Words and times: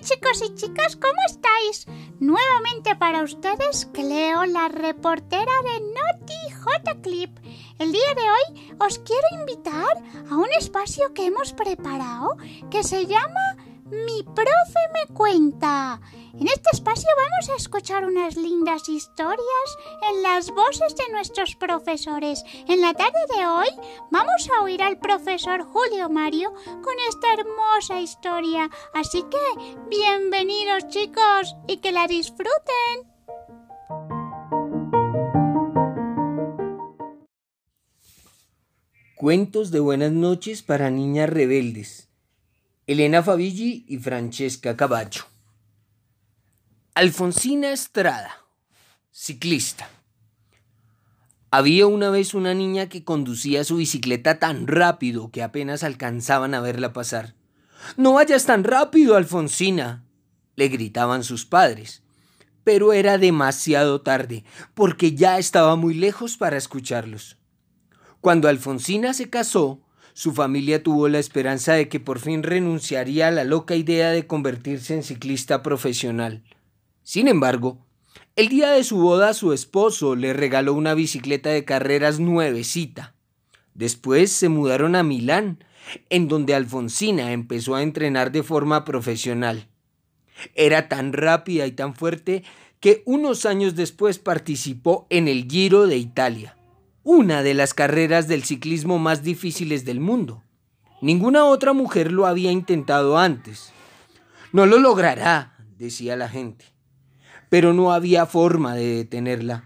Chicos 0.00 0.42
y 0.42 0.54
chicas, 0.54 0.96
¿cómo 0.96 1.18
estáis? 1.26 1.86
Nuevamente 2.20 2.94
para 2.96 3.22
ustedes, 3.22 3.86
Cleo, 3.92 4.44
la 4.46 4.68
reportera 4.68 5.52
de 5.64 5.80
Naughty 5.80 6.50
J 6.62 6.94
Clip. 7.02 7.36
El 7.78 7.90
día 7.92 8.14
de 8.14 8.22
hoy 8.22 8.76
os 8.78 9.00
quiero 9.00 9.26
invitar 9.40 9.96
a 10.30 10.36
un 10.36 10.48
espacio 10.56 11.12
que 11.14 11.26
hemos 11.26 11.52
preparado 11.52 12.36
que 12.70 12.84
se 12.84 13.06
llama 13.06 13.56
Mi 13.86 14.22
profe 14.22 14.80
me 14.94 15.14
cuenta. 15.14 16.00
En 16.40 16.46
este 16.46 16.70
espacio 16.72 17.08
vamos 17.16 17.50
a 17.50 17.56
escuchar 17.56 18.04
unas 18.04 18.36
lindas 18.36 18.88
historias 18.88 19.78
en 20.08 20.22
las 20.22 20.50
voces 20.50 20.94
de 20.94 21.12
nuestros 21.12 21.56
profesores. 21.56 22.44
En 22.68 22.80
la 22.80 22.94
tarde 22.94 23.18
de 23.36 23.46
hoy 23.46 23.68
vamos 24.10 24.48
a 24.56 24.62
oír 24.62 24.82
al 24.82 24.98
profesor 24.98 25.62
Julio 25.64 26.08
Mario 26.08 26.52
con 26.82 26.94
esta 27.08 27.34
hermosa 27.34 28.00
historia. 28.00 28.70
Así 28.94 29.24
que, 29.30 29.76
bienvenidos 29.88 30.88
chicos 30.88 31.56
y 31.66 31.78
que 31.78 31.92
la 31.92 32.06
disfruten. 32.06 33.08
Cuentos 39.16 39.70
de 39.72 39.80
buenas 39.80 40.12
noches 40.12 40.62
para 40.62 40.90
niñas 40.90 41.28
rebeldes. 41.28 42.08
Elena 42.86 43.22
Favilli 43.22 43.84
y 43.88 43.98
Francesca 43.98 44.76
Caballo. 44.76 45.22
Alfonsina 46.94 47.72
Estrada, 47.72 48.44
ciclista. 49.10 49.90
Había 51.50 51.86
una 51.86 52.10
vez 52.10 52.34
una 52.34 52.52
niña 52.52 52.88
que 52.88 53.04
conducía 53.04 53.64
su 53.64 53.76
bicicleta 53.76 54.38
tan 54.38 54.66
rápido 54.66 55.30
que 55.30 55.42
apenas 55.42 55.82
alcanzaban 55.82 56.54
a 56.54 56.60
verla 56.60 56.92
pasar. 56.92 57.34
No 57.96 58.14
vayas 58.14 58.44
tan 58.44 58.64
rápido, 58.64 59.16
Alfonsina, 59.16 60.04
le 60.56 60.68
gritaban 60.68 61.24
sus 61.24 61.46
padres. 61.46 62.02
Pero 62.64 62.92
era 62.92 63.16
demasiado 63.16 64.02
tarde, 64.02 64.44
porque 64.74 65.14
ya 65.14 65.38
estaba 65.38 65.74
muy 65.76 65.94
lejos 65.94 66.36
para 66.36 66.58
escucharlos. 66.58 67.38
Cuando 68.20 68.48
Alfonsina 68.48 69.14
se 69.14 69.30
casó, 69.30 69.80
su 70.12 70.34
familia 70.34 70.82
tuvo 70.82 71.08
la 71.08 71.20
esperanza 71.20 71.74
de 71.74 71.88
que 71.88 72.00
por 72.00 72.18
fin 72.18 72.42
renunciaría 72.42 73.28
a 73.28 73.30
la 73.30 73.44
loca 73.44 73.74
idea 73.74 74.10
de 74.10 74.26
convertirse 74.26 74.94
en 74.94 75.02
ciclista 75.02 75.62
profesional. 75.62 76.42
Sin 77.04 77.28
embargo, 77.28 77.86
el 78.38 78.48
día 78.48 78.70
de 78.70 78.84
su 78.84 78.98
boda 78.98 79.34
su 79.34 79.52
esposo 79.52 80.14
le 80.14 80.32
regaló 80.32 80.72
una 80.74 80.94
bicicleta 80.94 81.50
de 81.50 81.64
carreras 81.64 82.20
nuevecita. 82.20 83.16
Después 83.74 84.30
se 84.30 84.48
mudaron 84.48 84.94
a 84.94 85.02
Milán, 85.02 85.64
en 86.08 86.28
donde 86.28 86.54
Alfonsina 86.54 87.32
empezó 87.32 87.74
a 87.74 87.82
entrenar 87.82 88.30
de 88.30 88.44
forma 88.44 88.84
profesional. 88.84 89.66
Era 90.54 90.88
tan 90.88 91.12
rápida 91.12 91.66
y 91.66 91.72
tan 91.72 91.96
fuerte 91.96 92.44
que 92.78 93.02
unos 93.06 93.44
años 93.44 93.74
después 93.74 94.20
participó 94.20 95.08
en 95.10 95.26
el 95.26 95.48
Giro 95.50 95.88
de 95.88 95.96
Italia 95.96 96.56
una 97.02 97.42
de 97.42 97.54
las 97.54 97.74
carreras 97.74 98.28
del 98.28 98.44
ciclismo 98.44 99.00
más 99.00 99.24
difíciles 99.24 99.84
del 99.84 99.98
mundo. 99.98 100.44
Ninguna 101.02 101.44
otra 101.44 101.72
mujer 101.72 102.12
lo 102.12 102.24
había 102.24 102.52
intentado 102.52 103.18
antes. 103.18 103.72
No 104.52 104.64
lo 104.64 104.78
logrará, 104.78 105.56
decía 105.76 106.14
la 106.14 106.28
gente. 106.28 106.77
Pero 107.48 107.72
no 107.72 107.92
había 107.92 108.26
forma 108.26 108.74
de 108.74 108.96
detenerla. 108.96 109.64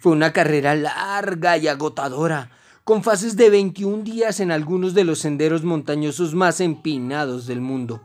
Fue 0.00 0.12
una 0.12 0.32
carrera 0.32 0.74
larga 0.74 1.56
y 1.56 1.68
agotadora, 1.68 2.50
con 2.84 3.02
fases 3.02 3.36
de 3.36 3.48
21 3.48 4.02
días 4.02 4.40
en 4.40 4.50
algunos 4.50 4.94
de 4.94 5.04
los 5.04 5.20
senderos 5.20 5.64
montañosos 5.64 6.34
más 6.34 6.60
empinados 6.60 7.46
del 7.46 7.60
mundo. 7.60 8.02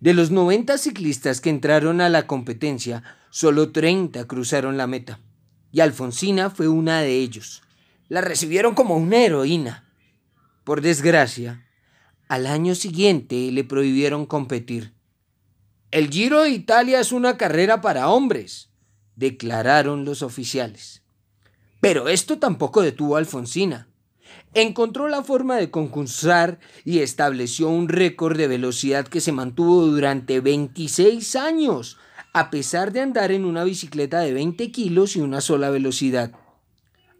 De 0.00 0.14
los 0.14 0.30
90 0.30 0.78
ciclistas 0.78 1.40
que 1.40 1.50
entraron 1.50 2.00
a 2.00 2.08
la 2.08 2.26
competencia, 2.26 3.02
solo 3.28 3.70
30 3.70 4.26
cruzaron 4.26 4.78
la 4.78 4.86
meta 4.86 5.20
y 5.72 5.80
Alfonsina 5.80 6.50
fue 6.50 6.68
una 6.68 7.00
de 7.00 7.18
ellos. 7.18 7.62
La 8.08 8.20
recibieron 8.20 8.74
como 8.74 8.96
una 8.96 9.18
heroína. 9.18 9.88
Por 10.64 10.80
desgracia, 10.80 11.66
al 12.28 12.46
año 12.46 12.74
siguiente 12.74 13.50
le 13.52 13.64
prohibieron 13.64 14.26
competir. 14.26 14.92
El 15.92 16.08
Giro 16.08 16.42
de 16.42 16.50
Italia 16.50 17.00
es 17.00 17.10
una 17.10 17.36
carrera 17.36 17.80
para 17.80 18.10
hombres, 18.10 18.70
declararon 19.16 20.04
los 20.04 20.22
oficiales. 20.22 21.02
Pero 21.80 22.08
esto 22.08 22.38
tampoco 22.38 22.80
detuvo 22.82 23.16
a 23.16 23.18
Alfonsina. 23.18 23.88
Encontró 24.54 25.08
la 25.08 25.24
forma 25.24 25.56
de 25.56 25.72
concursar 25.72 26.60
y 26.84 27.00
estableció 27.00 27.68
un 27.70 27.88
récord 27.88 28.36
de 28.36 28.46
velocidad 28.46 29.08
que 29.08 29.20
se 29.20 29.32
mantuvo 29.32 29.84
durante 29.84 30.38
26 30.38 31.34
años, 31.34 31.98
a 32.32 32.50
pesar 32.50 32.92
de 32.92 33.00
andar 33.00 33.32
en 33.32 33.44
una 33.44 33.64
bicicleta 33.64 34.20
de 34.20 34.32
20 34.32 34.70
kilos 34.70 35.16
y 35.16 35.20
una 35.20 35.40
sola 35.40 35.70
velocidad. 35.70 36.30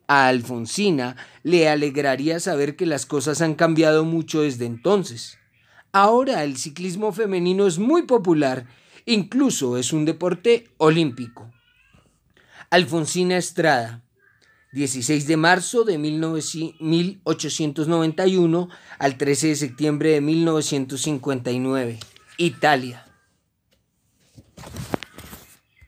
A 0.06 0.28
Alfonsina 0.28 1.16
le 1.42 1.68
alegraría 1.68 2.38
saber 2.38 2.76
que 2.76 2.86
las 2.86 3.04
cosas 3.04 3.40
han 3.40 3.54
cambiado 3.54 4.04
mucho 4.04 4.42
desde 4.42 4.66
entonces. 4.66 5.39
Ahora 5.92 6.44
el 6.44 6.56
ciclismo 6.56 7.10
femenino 7.12 7.66
es 7.66 7.78
muy 7.78 8.02
popular, 8.02 8.68
incluso 9.06 9.76
es 9.76 9.92
un 9.92 10.04
deporte 10.04 10.68
olímpico. 10.76 11.50
Alfonsina 12.70 13.36
Estrada, 13.36 14.04
16 14.72 15.26
de 15.26 15.36
marzo 15.36 15.82
de 15.82 15.98
1891 15.98 18.68
al 19.00 19.18
13 19.18 19.48
de 19.48 19.56
septiembre 19.56 20.10
de 20.10 20.20
1959, 20.20 21.98
Italia. 22.36 23.04